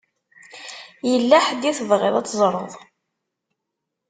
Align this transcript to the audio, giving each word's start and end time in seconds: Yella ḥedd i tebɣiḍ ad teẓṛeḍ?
Yella 1.09 1.37
ḥedd 1.45 1.63
i 1.69 1.73
tebɣiḍ 1.77 2.15
ad 2.17 2.25
teẓṛeḍ? 2.27 2.73